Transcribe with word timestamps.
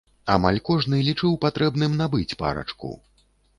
Амаль 0.35 0.55
кожны 0.69 1.01
лічыў 1.09 1.37
патрэбным 1.45 1.99
набыць 2.01 2.37
парачку. 2.43 2.93